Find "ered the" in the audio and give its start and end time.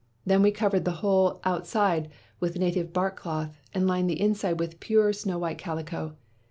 0.71-0.93